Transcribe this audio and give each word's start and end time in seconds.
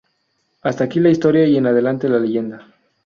Hasta 0.63 0.83
aquí 0.83 0.99
la 0.99 1.11
historia 1.11 1.45
y 1.45 1.57
en 1.57 1.67
adelante 1.67 2.09
la 2.09 2.17
leyenda. 2.17 2.73